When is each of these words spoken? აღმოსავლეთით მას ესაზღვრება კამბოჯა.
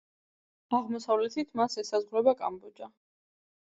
აღმოსავლეთით 0.77 1.53
მას 1.63 1.79
ესაზღვრება 1.85 2.37
კამბოჯა. 2.45 2.95